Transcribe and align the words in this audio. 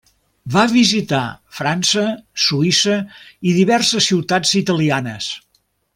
Va 0.53 0.61
visitar 0.75 1.19
França, 1.57 2.05
Suïssa 2.45 2.97
i 3.51 3.53
diverses 3.61 4.11
ciutats 4.13 4.59
italianes. 4.65 5.33